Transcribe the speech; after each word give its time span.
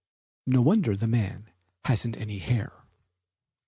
No 0.47 0.63
wonder 0.63 0.95
the 0.95 1.07
man 1.07 1.51
hasn't 1.85 2.17
any 2.17 2.39
hair! 2.39 2.87